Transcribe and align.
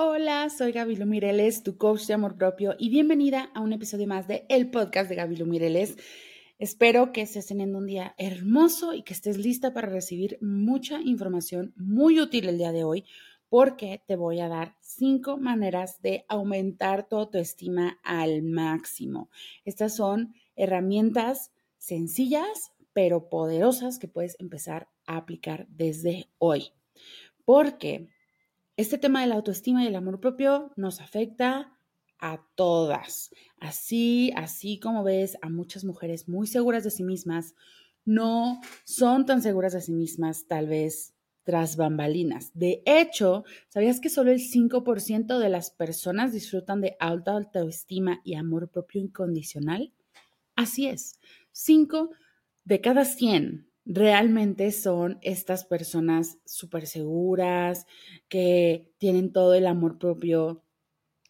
Hola, 0.00 0.48
soy 0.48 0.70
Gaby 0.70 0.94
Mireles, 1.04 1.64
tu 1.64 1.76
coach 1.76 2.06
de 2.06 2.14
amor 2.14 2.36
propio, 2.36 2.76
y 2.78 2.88
bienvenida 2.88 3.50
a 3.52 3.60
un 3.60 3.72
episodio 3.72 4.06
más 4.06 4.28
de 4.28 4.46
El 4.48 4.70
Podcast 4.70 5.08
de 5.10 5.16
Gaby 5.16 5.42
Mireles. 5.42 5.96
Espero 6.60 7.10
que 7.10 7.22
estés 7.22 7.46
teniendo 7.46 7.78
un 7.78 7.86
día 7.86 8.14
hermoso 8.16 8.94
y 8.94 9.02
que 9.02 9.12
estés 9.12 9.38
lista 9.38 9.74
para 9.74 9.88
recibir 9.88 10.38
mucha 10.40 11.00
información 11.00 11.74
muy 11.74 12.20
útil 12.20 12.48
el 12.48 12.58
día 12.58 12.70
de 12.70 12.84
hoy, 12.84 13.06
porque 13.48 14.00
te 14.06 14.14
voy 14.14 14.38
a 14.38 14.46
dar 14.46 14.76
cinco 14.80 15.36
maneras 15.36 16.00
de 16.00 16.24
aumentar 16.28 17.08
tu 17.08 17.16
autoestima 17.16 17.98
al 18.04 18.44
máximo. 18.44 19.30
Estas 19.64 19.96
son 19.96 20.32
herramientas 20.54 21.50
sencillas, 21.76 22.70
pero 22.92 23.28
poderosas 23.28 23.98
que 23.98 24.06
puedes 24.06 24.36
empezar 24.38 24.86
a 25.06 25.16
aplicar 25.16 25.66
desde 25.70 26.28
hoy. 26.38 26.70
Porque 27.44 28.10
este 28.78 28.96
tema 28.96 29.20
de 29.20 29.26
la 29.26 29.34
autoestima 29.34 29.82
y 29.82 29.88
el 29.88 29.96
amor 29.96 30.20
propio 30.20 30.72
nos 30.76 31.00
afecta 31.00 31.76
a 32.20 32.46
todas. 32.54 33.30
Así, 33.58 34.32
así 34.36 34.78
como 34.78 35.02
ves 35.02 35.36
a 35.42 35.50
muchas 35.50 35.84
mujeres 35.84 36.28
muy 36.28 36.46
seguras 36.46 36.84
de 36.84 36.92
sí 36.92 37.02
mismas, 37.02 37.56
no 38.04 38.60
son 38.84 39.26
tan 39.26 39.42
seguras 39.42 39.72
de 39.72 39.80
sí 39.80 39.92
mismas, 39.92 40.46
tal 40.46 40.68
vez 40.68 41.12
tras 41.42 41.76
bambalinas. 41.76 42.52
De 42.54 42.82
hecho, 42.86 43.42
¿sabías 43.68 43.98
que 43.98 44.10
solo 44.10 44.30
el 44.30 44.38
5% 44.38 45.40
de 45.40 45.48
las 45.48 45.70
personas 45.70 46.32
disfrutan 46.32 46.80
de 46.80 46.96
alta 47.00 47.32
autoestima 47.32 48.20
y 48.22 48.36
amor 48.36 48.70
propio 48.70 49.00
incondicional? 49.00 49.92
Así 50.54 50.86
es, 50.86 51.18
5 51.50 52.10
de 52.62 52.80
cada 52.80 53.04
100 53.04 53.67
realmente 53.88 54.70
son 54.70 55.18
estas 55.22 55.64
personas 55.64 56.38
súper 56.44 56.86
seguras, 56.86 57.86
que 58.28 58.92
tienen 58.98 59.32
todo 59.32 59.54
el 59.54 59.66
amor 59.66 59.98
propio 59.98 60.62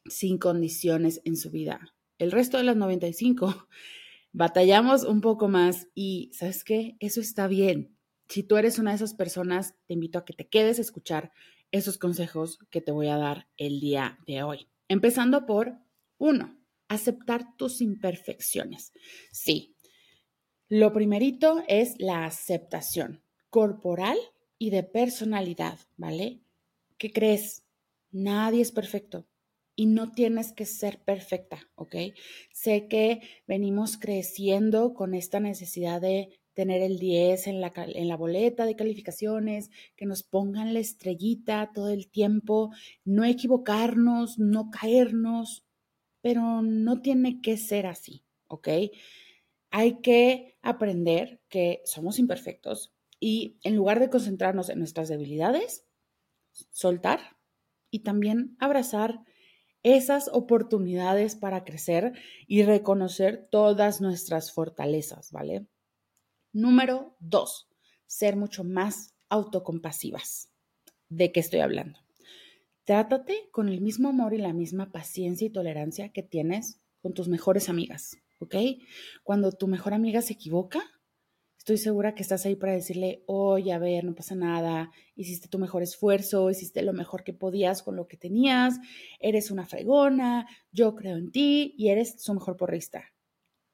sin 0.06 0.38
condiciones 0.38 1.22
en 1.24 1.36
su 1.36 1.50
vida. 1.50 1.94
El 2.18 2.32
resto 2.32 2.58
de 2.58 2.64
las 2.64 2.76
95 2.76 3.68
batallamos 4.32 5.04
un 5.04 5.20
poco 5.20 5.48
más 5.48 5.86
y, 5.94 6.32
¿sabes 6.34 6.64
qué? 6.64 6.96
Eso 6.98 7.20
está 7.20 7.46
bien. 7.46 7.96
Si 8.28 8.42
tú 8.42 8.56
eres 8.56 8.78
una 8.78 8.90
de 8.90 8.96
esas 8.96 9.14
personas, 9.14 9.76
te 9.86 9.94
invito 9.94 10.18
a 10.18 10.24
que 10.24 10.34
te 10.34 10.48
quedes 10.48 10.78
a 10.78 10.82
escuchar 10.82 11.32
esos 11.70 11.96
consejos 11.96 12.58
que 12.70 12.80
te 12.80 12.90
voy 12.90 13.06
a 13.06 13.16
dar 13.16 13.48
el 13.56 13.78
día 13.78 14.18
de 14.26 14.42
hoy. 14.42 14.68
Empezando 14.88 15.46
por 15.46 15.78
uno, 16.18 16.58
aceptar 16.88 17.56
tus 17.56 17.80
imperfecciones. 17.80 18.92
Sí, 19.30 19.76
lo 20.68 20.92
primerito 20.92 21.62
es 21.66 21.94
la 21.98 22.26
aceptación 22.26 23.22
corporal 23.50 24.18
y 24.58 24.70
de 24.70 24.82
personalidad, 24.82 25.78
¿vale? 25.96 26.40
¿Qué 26.98 27.10
crees? 27.10 27.64
Nadie 28.10 28.60
es 28.60 28.72
perfecto 28.72 29.26
y 29.74 29.86
no 29.86 30.12
tienes 30.12 30.52
que 30.52 30.66
ser 30.66 30.98
perfecta, 31.04 31.60
¿ok? 31.76 31.94
Sé 32.52 32.88
que 32.88 33.20
venimos 33.46 33.96
creciendo 33.96 34.92
con 34.92 35.14
esta 35.14 35.40
necesidad 35.40 36.00
de 36.00 36.38
tener 36.52 36.82
el 36.82 36.98
10 36.98 37.46
en 37.46 37.60
la, 37.60 37.72
en 37.76 38.08
la 38.08 38.16
boleta 38.16 38.66
de 38.66 38.74
calificaciones, 38.74 39.70
que 39.94 40.04
nos 40.04 40.24
pongan 40.24 40.74
la 40.74 40.80
estrellita 40.80 41.70
todo 41.72 41.90
el 41.90 42.08
tiempo, 42.08 42.72
no 43.04 43.24
equivocarnos, 43.24 44.38
no 44.38 44.68
caernos, 44.70 45.64
pero 46.20 46.60
no 46.60 47.00
tiene 47.00 47.40
que 47.40 47.56
ser 47.56 47.86
así, 47.86 48.24
¿ok? 48.48 48.68
Hay 49.70 50.00
que 50.00 50.56
aprender 50.62 51.40
que 51.48 51.82
somos 51.84 52.18
imperfectos 52.18 52.94
y 53.20 53.58
en 53.62 53.76
lugar 53.76 54.00
de 54.00 54.10
concentrarnos 54.10 54.68
en 54.68 54.78
nuestras 54.78 55.08
debilidades, 55.08 55.86
soltar 56.70 57.36
y 57.90 58.00
también 58.00 58.56
abrazar 58.58 59.20
esas 59.82 60.28
oportunidades 60.32 61.36
para 61.36 61.64
crecer 61.64 62.12
y 62.46 62.62
reconocer 62.62 63.48
todas 63.50 64.00
nuestras 64.00 64.52
fortalezas, 64.52 65.30
¿vale? 65.32 65.66
Número 66.52 67.16
dos, 67.20 67.68
ser 68.06 68.36
mucho 68.36 68.64
más 68.64 69.14
autocompasivas. 69.28 70.50
¿De 71.08 71.32
qué 71.32 71.40
estoy 71.40 71.60
hablando? 71.60 72.00
Trátate 72.84 73.48
con 73.52 73.68
el 73.68 73.80
mismo 73.80 74.08
amor 74.08 74.34
y 74.34 74.38
la 74.38 74.52
misma 74.52 74.90
paciencia 74.90 75.46
y 75.46 75.50
tolerancia 75.50 76.10
que 76.10 76.22
tienes 76.22 76.80
con 77.02 77.14
tus 77.14 77.28
mejores 77.28 77.68
amigas. 77.68 78.18
¿Ok? 78.38 78.54
Cuando 79.22 79.52
tu 79.52 79.68
mejor 79.68 79.94
amiga 79.94 80.22
se 80.22 80.34
equivoca, 80.34 80.82
estoy 81.58 81.76
segura 81.76 82.14
que 82.14 82.22
estás 82.22 82.46
ahí 82.46 82.56
para 82.56 82.72
decirle, 82.72 83.24
oye, 83.26 83.72
a 83.72 83.78
ver, 83.78 84.04
no 84.04 84.14
pasa 84.14 84.34
nada, 84.34 84.90
hiciste 85.16 85.48
tu 85.48 85.58
mejor 85.58 85.82
esfuerzo, 85.82 86.50
hiciste 86.50 86.82
lo 86.82 86.92
mejor 86.92 87.24
que 87.24 87.34
podías 87.34 87.82
con 87.82 87.96
lo 87.96 88.08
que 88.08 88.16
tenías, 88.16 88.78
eres 89.20 89.50
una 89.50 89.66
fregona, 89.66 90.46
yo 90.72 90.94
creo 90.94 91.16
en 91.16 91.30
ti 91.30 91.74
y 91.76 91.88
eres 91.88 92.22
su 92.22 92.32
mejor 92.32 92.56
porrista. 92.56 93.12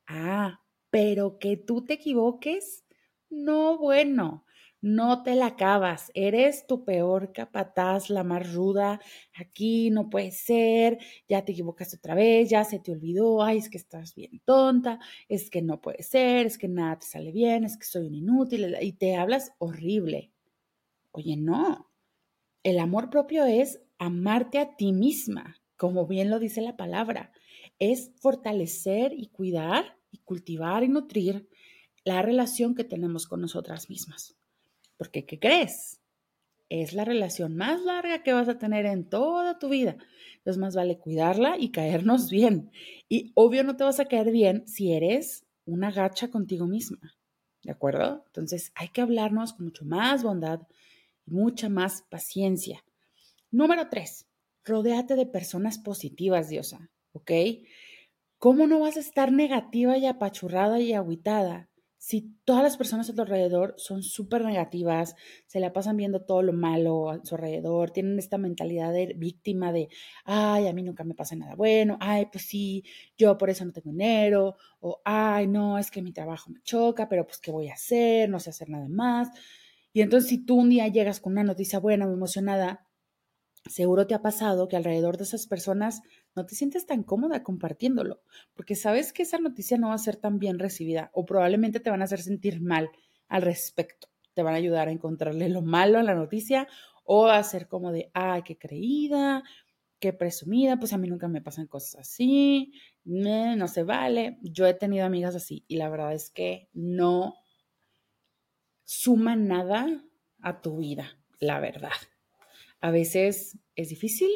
Ah, 0.07 0.61
pero 0.91 1.39
que 1.39 1.57
tú 1.57 1.85
te 1.85 1.95
equivoques, 1.95 2.85
no 3.31 3.79
bueno 3.79 4.45
no 4.85 5.23
te 5.23 5.35
la 5.35 5.47
acabas, 5.47 6.11
eres 6.13 6.67
tu 6.67 6.85
peor 6.85 7.33
capataz, 7.33 8.11
la 8.11 8.23
más 8.23 8.53
ruda, 8.53 9.01
aquí 9.35 9.89
no 9.89 10.11
puede 10.11 10.31
ser, 10.31 10.99
ya 11.27 11.43
te 11.43 11.53
equivocaste 11.53 11.97
otra 11.97 12.15
vez, 12.15 12.51
ya 12.51 12.65
se 12.65 12.81
te 12.81 12.93
olvidó, 12.93 13.43
ay, 13.43 13.57
es 13.57 13.71
que 13.71 13.79
estás 13.79 14.15
bien 14.15 14.43
tonta, 14.45 15.01
es 15.27 15.49
que 15.49 15.63
no 15.63 15.81
puede 15.81 16.03
ser, 16.03 16.45
es 16.45 16.59
que 16.59 16.69
nada 16.69 16.99
te 16.99 17.07
sale 17.07 17.33
bien, 17.33 17.65
es 17.65 17.79
que 17.79 17.87
soy 17.87 18.09
un 18.09 18.15
inútil. 18.15 18.77
Y 18.79 18.93
te 18.93 19.17
hablas 19.17 19.53
horrible. 19.57 20.33
Oye, 21.13 21.39
no, 21.39 21.91
el 22.63 22.79
amor 22.79 23.09
propio 23.09 23.47
es 23.47 23.81
amarte 23.97 24.59
a 24.59 24.77
ti 24.77 24.93
misma, 24.93 25.63
como 25.79 26.07
bien 26.07 26.29
lo 26.29 26.39
dice 26.39 26.61
la 26.61 26.77
palabra, 26.77 27.33
es 27.79 28.13
fortalecer 28.21 29.15
y 29.17 29.29
cuidar 29.29 29.97
y 30.11 30.19
cultivar 30.19 30.85
y 30.85 30.89
nutrir 30.89 31.49
la 32.05 32.21
relación 32.21 32.75
que 32.75 32.85
tenemos 32.85 33.27
con 33.27 33.41
nosotras 33.41 33.89
mismas. 33.89 34.37
Porque, 34.97 35.27
¿qué 35.27 35.39
crees? 35.39 36.01
Es 36.69 36.93
la 36.93 37.05
relación 37.05 37.57
más 37.57 37.81
larga 37.83 38.23
que 38.23 38.33
vas 38.33 38.49
a 38.49 38.59
tener 38.59 38.87
en 38.87 39.09
toda 39.09 39.59
tu 39.59 39.69
vida. 39.69 39.97
Entonces, 40.37 40.61
más 40.61 40.75
vale 40.75 40.99
cuidarla 40.99 41.57
y 41.59 41.71
caernos 41.71 42.31
bien. 42.31 42.71
Y 43.09 43.33
obvio 43.35 43.65
no 43.65 43.77
te 43.77 43.85
vas 43.85 44.01
a 44.01 44.07
caer 44.07 44.31
bien 44.31 44.67
si 44.67 44.93
eres 44.93 45.45
una 45.65 45.91
gacha 45.91 46.29
contigo 46.29 46.67
misma. 46.67 47.17
¿De 47.63 47.73
acuerdo? 47.73 48.23
Entonces, 48.27 48.73
hay 48.75 48.89
que 48.89 49.01
hablarnos 49.01 49.55
con 49.55 49.67
mucho 49.67 49.85
más 49.85 50.23
bondad 50.23 50.61
y 51.27 51.31
mucha 51.31 51.69
más 51.69 52.03
paciencia. 52.03 52.85
Número 53.51 53.89
tres, 53.89 54.27
rodéate 54.65 55.17
de 55.17 55.27
personas 55.27 55.79
positivas, 55.79 56.49
diosa. 56.49 56.91
¿Ok? 57.13 57.31
¿Cómo 58.39 58.67
no 58.67 58.81
vas 58.81 58.97
a 58.97 59.01
estar 59.01 59.33
negativa 59.33 59.97
y 59.97 60.07
apachurrada 60.07 60.81
y 60.81 60.93
agüitada 60.93 61.71
si 62.05 62.37
todas 62.45 62.63
las 62.63 62.77
personas 62.77 63.09
a 63.09 63.15
tu 63.15 63.23
alrededor 63.23 63.73
son 63.79 64.03
súper 64.03 64.45
negativas, 64.45 65.17
se 65.47 65.59
la 65.59 65.73
pasan 65.73 65.97
viendo 65.97 66.21
todo 66.21 66.43
lo 66.43 66.53
malo 66.53 67.09
a 67.09 67.25
su 67.25 67.37
alrededor, 67.37 67.93
tienen 67.93 68.19
esta 68.19 68.37
mentalidad 68.37 68.93
de 68.93 69.15
víctima 69.17 69.73
de, 69.73 69.89
ay, 70.27 70.67
a 70.67 70.75
mí 70.75 70.83
nunca 70.83 71.03
me 71.03 71.15
pasa 71.15 71.35
nada 71.35 71.55
bueno, 71.55 71.97
ay, 72.01 72.27
pues 72.31 72.45
sí, 72.45 72.85
yo 73.17 73.39
por 73.39 73.49
eso 73.49 73.65
no 73.65 73.73
tengo 73.73 73.89
dinero, 73.89 74.55
o 74.81 75.01
ay, 75.03 75.47
no, 75.47 75.79
es 75.79 75.91
que 75.91 76.03
mi 76.03 76.13
trabajo 76.13 76.51
me 76.51 76.61
choca, 76.61 77.09
pero 77.09 77.25
pues, 77.25 77.39
¿qué 77.39 77.51
voy 77.51 77.69
a 77.71 77.73
hacer? 77.73 78.29
No 78.29 78.39
sé 78.39 78.51
hacer 78.51 78.69
nada 78.69 78.87
más. 78.87 79.29
Y 79.95 80.03
entonces 80.03 80.29
si 80.29 80.45
tú 80.45 80.57
un 80.57 80.69
día 80.69 80.89
llegas 80.89 81.21
con 81.21 81.33
una 81.33 81.45
noticia 81.45 81.79
buena 81.79 82.07
o 82.07 82.13
emocionada, 82.13 82.87
seguro 83.69 84.07
te 84.07 84.15
ha 84.15 84.23
pasado 84.23 84.69
que 84.69 84.77
alrededor 84.77 85.17
de 85.17 85.25
esas 85.25 85.47
personas 85.47 86.03
no 86.35 86.47
te 86.47 86.55
sientes 86.55 86.87
tan 86.87 87.03
cómoda 87.03 87.43
compartiéndolo, 87.43 88.23
porque 88.55 88.75
sabes 88.75 89.13
que 89.13 89.23
esa 89.23 89.39
noticia 89.39 89.79
no 89.79 89.89
va 89.89 89.95
a 89.95 89.99
ser 89.99 90.17
tan 90.17 90.39
bien 90.39 90.59
recibida 90.59 91.11
o 91.13 91.25
probablemente 91.25 91.81
te 91.81 91.91
van 91.91 92.03
a 92.03 92.05
hacer 92.05 92.21
sentir 92.21 92.61
mal 92.61 92.91
al 93.29 93.43
respecto. 93.43 94.09
Te 94.35 94.43
van 94.43 94.55
a 94.55 94.59
ayudar 94.59 94.89
a 94.89 94.93
encontrarle 94.93 95.49
lo 95.49 95.63
malo 95.63 95.99
a 95.99 96.03
la 96.03 96.15
noticia 96.15 96.69
o 97.05 97.27
a 97.29 97.43
ser 97.43 97.69
como 97.69 97.93
de, 97.93 98.11
ay, 98.15 98.43
qué 98.43 98.59
creída, 98.59 99.43
qué 99.99 100.13
presumida, 100.13 100.79
pues 100.79 100.93
a 100.93 100.99
mí 100.99 101.09
nunca 101.09 101.29
me 101.29 101.41
pasan 101.41 101.67
cosas 101.67 102.01
así, 102.01 102.73
no 103.05 103.69
se 103.69 103.85
vale. 103.85 104.39
Yo 104.43 104.67
he 104.67 104.75
tenido 104.75 105.07
amigas 105.07 105.35
así 105.35 105.65
y 105.69 105.77
la 105.77 105.89
verdad 105.89 106.13
es 106.13 106.31
que 106.31 106.69
no 106.73 107.35
suma 108.85 109.37
nada 109.37 110.05
a 110.41 110.61
tu 110.61 110.77
vida, 110.79 111.19
la 111.39 111.61
verdad. 111.61 111.93
A 112.81 112.91
veces 112.91 113.59
es 113.77 113.89
difícil, 113.89 114.31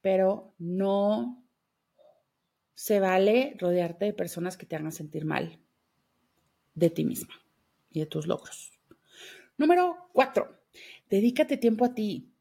pero 0.00 0.54
no 0.58 1.42
se 2.74 3.00
vale 3.00 3.56
rodearte 3.58 4.04
de 4.06 4.12
personas 4.12 4.56
que 4.56 4.66
te 4.66 4.76
hagan 4.76 4.92
sentir 4.92 5.24
mal 5.24 5.58
de 6.74 6.90
ti 6.90 7.04
misma 7.04 7.34
y 7.90 8.00
de 8.00 8.06
tus 8.06 8.26
logros. 8.26 8.72
Número 9.56 10.08
cuatro, 10.12 10.60
dedícate 11.08 11.56
tiempo 11.56 11.84
a 11.84 11.94
ti. 11.94 12.32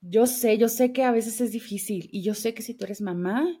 Yo 0.00 0.26
sé, 0.26 0.58
yo 0.58 0.68
sé 0.68 0.92
que 0.92 1.02
a 1.02 1.10
veces 1.10 1.40
es 1.40 1.50
difícil 1.50 2.08
y 2.12 2.22
yo 2.22 2.34
sé 2.34 2.54
que 2.54 2.62
si 2.62 2.74
tú 2.74 2.84
eres 2.84 3.00
mamá, 3.00 3.60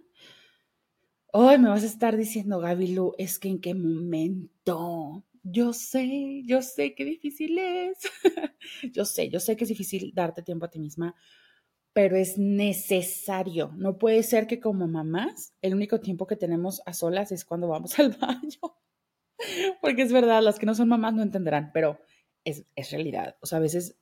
hoy 1.32 1.58
me 1.58 1.68
vas 1.68 1.82
a 1.82 1.86
estar 1.86 2.16
diciendo, 2.16 2.60
Gabilu, 2.60 3.14
es 3.18 3.38
que 3.38 3.48
en 3.48 3.60
qué 3.60 3.74
momento. 3.74 5.24
Yo 5.42 5.72
sé, 5.72 6.42
yo 6.44 6.62
sé 6.62 6.94
qué 6.94 7.04
difícil 7.04 7.58
es. 7.58 7.98
yo 8.92 9.04
sé, 9.04 9.28
yo 9.28 9.40
sé 9.40 9.56
que 9.56 9.64
es 9.64 9.68
difícil 9.68 10.12
darte 10.14 10.42
tiempo 10.42 10.66
a 10.66 10.70
ti 10.70 10.78
misma, 10.78 11.14
pero 11.92 12.16
es 12.16 12.38
necesario. 12.38 13.72
No 13.76 13.98
puede 13.98 14.22
ser 14.22 14.46
que 14.46 14.60
como 14.60 14.88
mamás, 14.88 15.54
el 15.62 15.74
único 15.74 16.00
tiempo 16.00 16.26
que 16.26 16.36
tenemos 16.36 16.82
a 16.86 16.92
solas 16.92 17.32
es 17.32 17.44
cuando 17.44 17.68
vamos 17.68 17.98
al 17.98 18.10
baño. 18.12 18.60
Porque 19.80 20.02
es 20.02 20.12
verdad, 20.12 20.42
las 20.42 20.58
que 20.58 20.66
no 20.66 20.74
son 20.74 20.88
mamás 20.88 21.14
no 21.14 21.22
entenderán, 21.22 21.70
pero 21.72 22.00
es, 22.44 22.64
es 22.76 22.90
realidad. 22.90 23.36
O 23.40 23.46
sea, 23.46 23.58
a 23.58 23.62
veces 23.62 23.96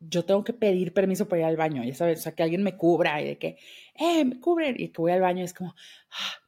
yo 0.00 0.24
tengo 0.24 0.44
que 0.44 0.52
pedir 0.52 0.92
permiso 0.92 1.28
para 1.28 1.42
ir 1.42 1.46
al 1.46 1.56
baño, 1.56 1.82
ya 1.84 1.94
sabes, 1.94 2.20
o 2.20 2.22
sea, 2.22 2.34
que 2.34 2.42
alguien 2.42 2.62
me 2.62 2.76
cubra 2.76 3.20
y 3.22 3.26
de 3.26 3.38
que, 3.38 3.58
eh, 3.94 4.24
me 4.24 4.38
cubren, 4.40 4.76
y 4.78 4.88
que 4.90 5.00
voy 5.00 5.12
al 5.12 5.20
baño, 5.20 5.44
es 5.44 5.54
como, 5.54 5.74
ah. 6.10 6.43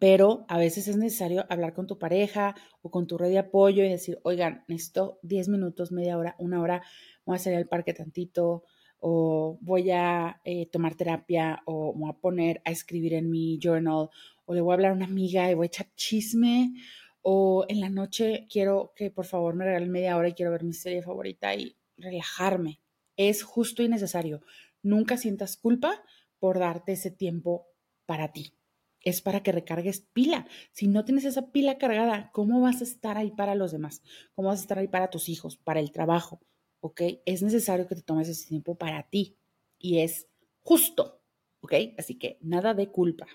Pero 0.00 0.46
a 0.48 0.58
veces 0.58 0.88
es 0.88 0.96
necesario 0.96 1.44
hablar 1.50 1.74
con 1.74 1.86
tu 1.86 1.98
pareja 1.98 2.56
o 2.80 2.90
con 2.90 3.06
tu 3.06 3.18
red 3.18 3.28
de 3.28 3.38
apoyo 3.38 3.84
y 3.84 3.90
decir, 3.90 4.18
oigan, 4.22 4.64
necesito 4.66 5.20
10 5.22 5.48
minutos, 5.48 5.92
media 5.92 6.16
hora, 6.16 6.34
una 6.38 6.60
hora, 6.62 6.82
voy 7.26 7.36
a 7.36 7.38
salir 7.38 7.58
al 7.58 7.68
parque 7.68 7.92
tantito, 7.92 8.64
o 8.98 9.58
voy 9.60 9.90
a 9.90 10.40
eh, 10.44 10.66
tomar 10.70 10.94
terapia, 10.94 11.62
o 11.66 11.92
voy 11.94 12.08
a 12.10 12.14
poner 12.14 12.62
a 12.64 12.70
escribir 12.70 13.12
en 13.12 13.30
mi 13.30 13.58
journal, 13.62 14.08
o 14.46 14.54
le 14.54 14.62
voy 14.62 14.72
a 14.72 14.74
hablar 14.74 14.92
a 14.92 14.94
una 14.94 15.04
amiga 15.04 15.50
y 15.50 15.54
voy 15.54 15.66
a 15.66 15.68
echar 15.68 15.88
chisme, 15.94 16.72
o 17.20 17.66
en 17.68 17.80
la 17.80 17.90
noche 17.90 18.46
quiero 18.50 18.94
que 18.96 19.10
por 19.10 19.26
favor 19.26 19.54
me 19.54 19.66
regalen 19.66 19.90
media 19.90 20.16
hora 20.16 20.28
y 20.28 20.32
quiero 20.32 20.50
ver 20.50 20.64
mi 20.64 20.72
serie 20.72 21.02
favorita 21.02 21.54
y 21.54 21.76
relajarme. 21.98 22.80
Es 23.18 23.42
justo 23.42 23.82
y 23.82 23.88
necesario. 23.88 24.40
Nunca 24.82 25.18
sientas 25.18 25.58
culpa 25.58 26.02
por 26.38 26.58
darte 26.58 26.92
ese 26.92 27.10
tiempo 27.10 27.66
para 28.06 28.32
ti. 28.32 28.54
Es 29.02 29.22
para 29.22 29.42
que 29.42 29.52
recargues 29.52 30.00
pila. 30.12 30.46
Si 30.72 30.86
no 30.86 31.04
tienes 31.04 31.24
esa 31.24 31.50
pila 31.50 31.78
cargada, 31.78 32.30
¿cómo 32.32 32.60
vas 32.60 32.80
a 32.80 32.84
estar 32.84 33.16
ahí 33.16 33.30
para 33.30 33.54
los 33.54 33.72
demás? 33.72 34.02
¿Cómo 34.34 34.48
vas 34.48 34.60
a 34.60 34.62
estar 34.62 34.78
ahí 34.78 34.88
para 34.88 35.10
tus 35.10 35.28
hijos, 35.28 35.56
para 35.56 35.80
el 35.80 35.90
trabajo? 35.90 36.40
¿Ok? 36.80 37.02
Es 37.24 37.42
necesario 37.42 37.86
que 37.86 37.94
te 37.94 38.02
tomes 38.02 38.28
ese 38.28 38.48
tiempo 38.48 38.76
para 38.76 39.08
ti 39.08 39.36
y 39.78 40.00
es 40.00 40.28
justo. 40.60 41.22
¿Ok? 41.60 41.74
Así 41.98 42.16
que 42.16 42.38
nada 42.40 42.74
de 42.74 42.90
culpa. 42.90 43.26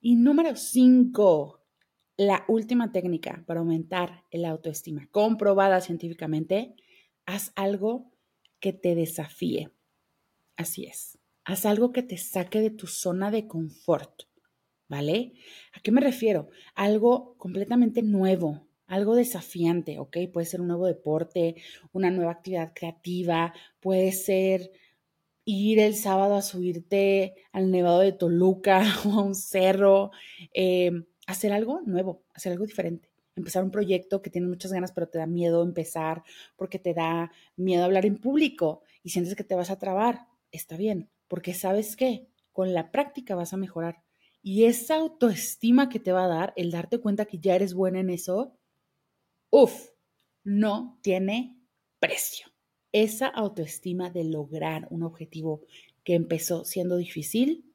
Y 0.00 0.16
número 0.16 0.56
cinco, 0.56 1.66
la 2.16 2.44
última 2.48 2.92
técnica 2.92 3.44
para 3.46 3.60
aumentar 3.60 4.24
el 4.30 4.44
autoestima, 4.44 5.08
comprobada 5.10 5.80
científicamente, 5.80 6.76
haz 7.26 7.52
algo 7.56 8.12
que 8.60 8.72
te 8.72 8.94
desafíe. 8.94 9.70
Así 10.56 10.86
es. 10.86 11.18
Haz 11.44 11.66
algo 11.66 11.92
que 11.92 12.02
te 12.02 12.16
saque 12.16 12.60
de 12.60 12.70
tu 12.70 12.86
zona 12.86 13.30
de 13.30 13.46
confort. 13.46 14.22
¿Vale? 14.88 15.32
¿A 15.72 15.80
qué 15.80 15.90
me 15.90 16.00
refiero? 16.00 16.48
Algo 16.74 17.36
completamente 17.38 18.02
nuevo, 18.02 18.68
algo 18.86 19.16
desafiante, 19.16 19.98
¿ok? 19.98 20.18
Puede 20.32 20.46
ser 20.46 20.60
un 20.60 20.68
nuevo 20.68 20.86
deporte, 20.86 21.56
una 21.92 22.10
nueva 22.10 22.32
actividad 22.32 22.72
creativa, 22.74 23.52
puede 23.80 24.12
ser 24.12 24.70
ir 25.44 25.80
el 25.80 25.94
sábado 25.94 26.36
a 26.36 26.42
subirte 26.42 27.34
al 27.52 27.70
Nevado 27.70 28.00
de 28.00 28.12
Toluca 28.12 28.82
o 29.06 29.12
a 29.20 29.22
un 29.22 29.34
cerro, 29.34 30.10
eh, 30.54 30.92
hacer 31.26 31.52
algo 31.52 31.80
nuevo, 31.82 32.24
hacer 32.34 32.52
algo 32.52 32.66
diferente 32.66 33.10
empezar 33.36 33.62
un 33.62 33.70
proyecto 33.70 34.22
que 34.22 34.30
tienes 34.30 34.48
muchas 34.48 34.72
ganas, 34.72 34.92
pero 34.92 35.08
te 35.08 35.18
da 35.18 35.26
miedo 35.26 35.62
empezar 35.62 36.22
porque 36.56 36.78
te 36.78 36.94
da 36.94 37.30
miedo 37.56 37.84
hablar 37.84 38.06
en 38.06 38.16
público 38.16 38.82
y 39.02 39.10
sientes 39.10 39.36
que 39.36 39.44
te 39.44 39.54
vas 39.54 39.70
a 39.70 39.78
trabar. 39.78 40.26
Está 40.50 40.76
bien, 40.76 41.10
porque 41.28 41.54
sabes 41.54 41.96
que 41.96 42.28
con 42.52 42.72
la 42.72 42.90
práctica 42.90 43.34
vas 43.34 43.52
a 43.52 43.58
mejorar. 43.58 44.05
Y 44.48 44.66
esa 44.66 44.94
autoestima 44.94 45.88
que 45.88 45.98
te 45.98 46.12
va 46.12 46.26
a 46.26 46.28
dar, 46.28 46.52
el 46.54 46.70
darte 46.70 47.00
cuenta 47.00 47.24
que 47.24 47.40
ya 47.40 47.56
eres 47.56 47.74
buena 47.74 47.98
en 47.98 48.10
eso, 48.10 48.56
uff, 49.50 49.88
no 50.44 51.00
tiene 51.02 51.58
precio. 51.98 52.46
Esa 52.92 53.26
autoestima 53.26 54.08
de 54.10 54.22
lograr 54.22 54.86
un 54.90 55.02
objetivo 55.02 55.62
que 56.04 56.14
empezó 56.14 56.64
siendo 56.64 56.96
difícil, 56.96 57.74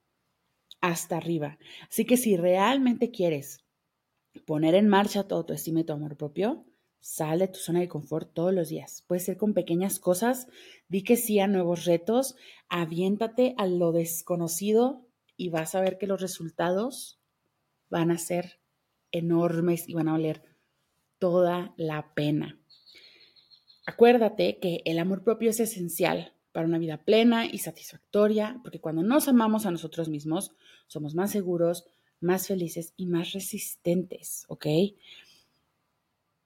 hasta 0.79 1.17
arriba. 1.17 1.59
Así 1.89 2.05
que 2.05 2.15
si 2.15 2.37
realmente 2.37 3.11
quieres 3.11 3.65
poner 4.45 4.73
en 4.73 4.87
marcha 4.87 5.27
tu 5.27 5.35
autoestima 5.35 5.81
y 5.81 5.83
tu 5.83 5.91
amor 5.91 6.15
propio, 6.15 6.63
sal 7.01 7.39
de 7.39 7.49
tu 7.49 7.59
zona 7.59 7.81
de 7.81 7.89
confort 7.89 8.33
todos 8.33 8.53
los 8.53 8.69
días. 8.69 9.03
Puede 9.07 9.19
ser 9.19 9.35
con 9.35 9.53
pequeñas 9.53 9.99
cosas, 9.99 10.47
di 10.87 11.03
que 11.03 11.17
sí 11.17 11.37
a 11.41 11.47
nuevos 11.47 11.83
retos, 11.83 12.37
aviéntate 12.69 13.55
a 13.57 13.67
lo 13.67 13.91
desconocido 13.91 15.10
y 15.41 15.49
vas 15.49 15.73
a 15.73 15.81
ver 15.81 15.97
que 15.97 16.05
los 16.05 16.21
resultados 16.21 17.19
van 17.89 18.11
a 18.11 18.19
ser 18.19 18.59
enormes 19.11 19.89
y 19.89 19.95
van 19.95 20.07
a 20.07 20.11
valer 20.11 20.43
toda 21.17 21.73
la 21.77 22.13
pena. 22.13 22.59
Acuérdate 23.87 24.59
que 24.59 24.83
el 24.85 24.99
amor 24.99 25.23
propio 25.23 25.49
es 25.49 25.59
esencial 25.59 26.35
para 26.51 26.67
una 26.67 26.77
vida 26.77 27.03
plena 27.03 27.47
y 27.47 27.57
satisfactoria, 27.57 28.59
porque 28.61 28.79
cuando 28.79 29.01
nos 29.01 29.27
amamos 29.27 29.65
a 29.65 29.71
nosotros 29.71 30.09
mismos, 30.09 30.51
somos 30.85 31.15
más 31.15 31.31
seguros, 31.31 31.85
más 32.19 32.45
felices 32.45 32.93
y 32.95 33.07
más 33.07 33.31
resistentes, 33.31 34.45
¿ok? 34.47 34.67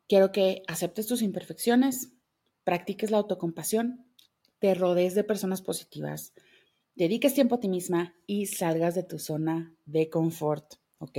Quiero 0.07 0.31
que 0.31 0.63
aceptes 0.67 1.07
tus 1.07 1.21
imperfecciones, 1.21 2.13
practiques 2.63 3.11
la 3.11 3.17
autocompasión, 3.17 4.05
te 4.59 4.73
rodees 4.73 5.15
de 5.15 5.25
personas 5.25 5.61
positivas, 5.61 6.31
dediques 6.95 7.33
tiempo 7.33 7.55
a 7.55 7.59
ti 7.59 7.67
misma 7.67 8.15
y 8.25 8.47
salgas 8.47 8.95
de 8.95 9.03
tu 9.03 9.19
zona 9.19 9.73
de 9.85 10.09
confort, 10.09 10.75
¿ok? 10.97 11.17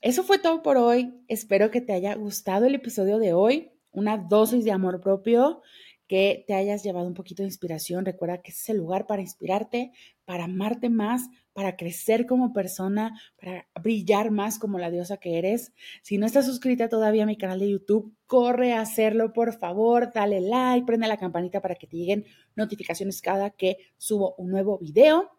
Eso 0.00 0.22
fue 0.22 0.38
todo 0.38 0.62
por 0.62 0.76
hoy. 0.76 1.14
Espero 1.28 1.70
que 1.70 1.80
te 1.80 1.92
haya 1.92 2.14
gustado 2.14 2.66
el 2.66 2.74
episodio 2.74 3.18
de 3.18 3.32
hoy, 3.32 3.70
una 3.92 4.18
dosis 4.18 4.64
de 4.64 4.72
amor 4.72 5.00
propio 5.00 5.62
que 6.06 6.44
te 6.46 6.54
hayas 6.54 6.82
llevado 6.82 7.06
un 7.06 7.14
poquito 7.14 7.42
de 7.42 7.48
inspiración. 7.48 8.04
Recuerda 8.04 8.42
que 8.42 8.50
es 8.50 8.68
el 8.68 8.76
lugar 8.76 9.06
para 9.06 9.22
inspirarte, 9.22 9.92
para 10.24 10.44
amarte 10.44 10.90
más, 10.90 11.28
para 11.52 11.76
crecer 11.76 12.26
como 12.26 12.52
persona, 12.52 13.18
para 13.40 13.66
brillar 13.80 14.30
más 14.30 14.58
como 14.58 14.78
la 14.78 14.90
diosa 14.90 15.16
que 15.16 15.38
eres. 15.38 15.72
Si 16.02 16.18
no 16.18 16.26
estás 16.26 16.46
suscrita 16.46 16.88
todavía 16.88 17.22
a 17.22 17.26
mi 17.26 17.36
canal 17.36 17.60
de 17.60 17.70
YouTube, 17.70 18.14
corre 18.26 18.72
a 18.72 18.80
hacerlo, 18.80 19.32
por 19.32 19.58
favor, 19.58 20.12
dale 20.12 20.40
like, 20.40 20.86
prende 20.86 21.08
la 21.08 21.16
campanita 21.16 21.60
para 21.60 21.76
que 21.76 21.86
te 21.86 21.96
lleguen 21.96 22.26
notificaciones 22.56 23.22
cada 23.22 23.50
que 23.50 23.78
subo 23.96 24.34
un 24.36 24.50
nuevo 24.50 24.78
video 24.78 25.30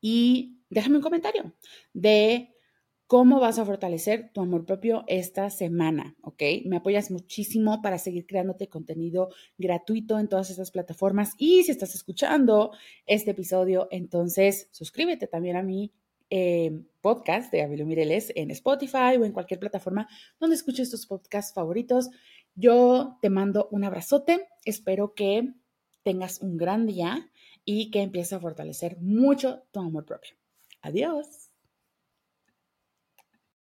y 0.00 0.58
déjame 0.68 0.96
un 0.96 1.02
comentario 1.02 1.54
de 1.92 2.52
cómo 3.12 3.40
vas 3.40 3.58
a 3.58 3.66
fortalecer 3.66 4.30
tu 4.32 4.40
amor 4.40 4.64
propio 4.64 5.04
esta 5.06 5.50
semana, 5.50 6.16
¿ok? 6.22 6.42
Me 6.64 6.78
apoyas 6.78 7.10
muchísimo 7.10 7.82
para 7.82 7.98
seguir 7.98 8.24
creándote 8.26 8.70
contenido 8.70 9.28
gratuito 9.58 10.18
en 10.18 10.28
todas 10.28 10.48
estas 10.48 10.70
plataformas. 10.70 11.34
Y 11.36 11.62
si 11.62 11.72
estás 11.72 11.94
escuchando 11.94 12.72
este 13.04 13.32
episodio, 13.32 13.86
entonces 13.90 14.70
suscríbete 14.70 15.26
también 15.26 15.56
a 15.56 15.62
mi 15.62 15.92
eh, 16.30 16.72
podcast 17.02 17.52
de 17.52 17.58
Gabriel 17.58 17.84
Mireles 17.84 18.32
en 18.34 18.50
Spotify 18.50 19.18
o 19.20 19.26
en 19.26 19.32
cualquier 19.32 19.60
plataforma 19.60 20.08
donde 20.40 20.56
escuches 20.56 20.90
tus 20.90 21.06
podcasts 21.06 21.52
favoritos. 21.52 22.08
Yo 22.54 23.18
te 23.20 23.28
mando 23.28 23.68
un 23.72 23.84
abrazote. 23.84 24.48
Espero 24.64 25.12
que 25.12 25.52
tengas 26.02 26.40
un 26.40 26.56
gran 26.56 26.86
día 26.86 27.30
y 27.66 27.90
que 27.90 28.00
empieces 28.00 28.32
a 28.32 28.40
fortalecer 28.40 28.96
mucho 29.02 29.64
tu 29.70 29.80
amor 29.80 30.06
propio. 30.06 30.32
Adiós. 30.80 31.51